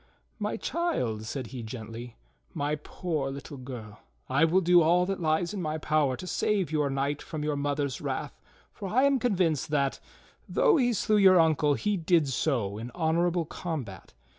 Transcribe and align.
"]\Iy 0.43 0.59
child," 0.59 1.25
said 1.25 1.45
he 1.53 1.61
gently, 1.61 2.15
"my 2.55 2.73
poor 2.75 3.29
little 3.29 3.57
girl, 3.59 3.99
I 4.27 4.45
will 4.45 4.59
do 4.59 4.81
all 4.81 5.05
that 5.05 5.19
lies 5.21 5.53
in 5.53 5.61
my 5.61 5.77
power 5.77 6.17
to 6.17 6.25
save 6.25 6.71
your 6.71 6.89
knight 6.89 7.21
from 7.21 7.43
your 7.43 7.55
mother's 7.55 8.01
wrath, 8.01 8.41
for 8.73 8.87
I 8.89 9.03
am 9.03 9.19
convinced 9.19 9.69
that, 9.69 9.99
tliough 10.51 10.81
he 10.81 10.93
slew 10.93 11.17
your 11.17 11.39
uncle, 11.39 11.75
he 11.75 11.97
did 11.97 12.27
so 12.29 12.79
in 12.79 12.89
honorable 12.95 13.45
combat. 13.45 14.15